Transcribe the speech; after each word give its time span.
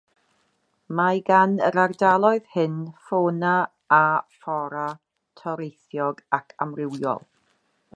Mae 0.99 1.19
gan 1.27 1.53
yr 1.67 1.77
ardaloedd 1.83 2.49
hyn 2.55 2.81
ffawna 3.09 3.53
a 3.99 4.03
fflora 4.39 4.87
toreithiog 5.43 6.27
ac 6.41 6.61
amrywiol. 6.67 7.27